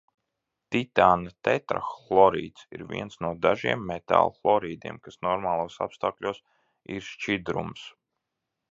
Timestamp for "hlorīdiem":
4.39-4.99